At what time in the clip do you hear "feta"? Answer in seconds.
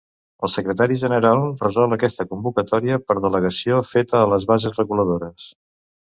3.93-4.19